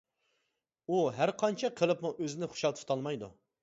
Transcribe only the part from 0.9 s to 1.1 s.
ئۇ